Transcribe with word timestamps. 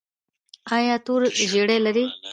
ایا 0.75 0.95
تور 1.05 1.21
زیړی 1.51 1.77
لرئ؟ 1.85 2.05